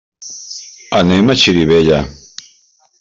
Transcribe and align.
Anem 0.99 1.29
a 1.33 1.35
Xirivella. 1.43 2.01